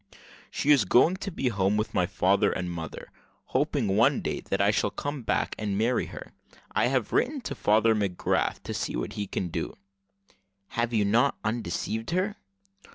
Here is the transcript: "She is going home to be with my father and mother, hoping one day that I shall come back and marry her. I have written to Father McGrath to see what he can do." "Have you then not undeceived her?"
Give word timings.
"She 0.49 0.71
is 0.71 0.83
going 0.83 1.09
home 1.09 1.17
to 1.17 1.31
be 1.31 1.51
with 1.51 1.93
my 1.93 2.07
father 2.07 2.51
and 2.51 2.71
mother, 2.71 3.11
hoping 3.53 3.87
one 3.89 4.19
day 4.21 4.39
that 4.39 4.59
I 4.59 4.71
shall 4.71 4.89
come 4.89 5.21
back 5.21 5.53
and 5.59 5.77
marry 5.77 6.07
her. 6.07 6.31
I 6.71 6.87
have 6.87 7.13
written 7.13 7.39
to 7.41 7.53
Father 7.53 7.93
McGrath 7.93 8.63
to 8.63 8.73
see 8.73 8.95
what 8.95 9.13
he 9.13 9.27
can 9.27 9.49
do." 9.49 9.77
"Have 10.69 10.91
you 10.91 11.03
then 11.03 11.11
not 11.11 11.35
undeceived 11.45 12.09
her?" 12.09 12.37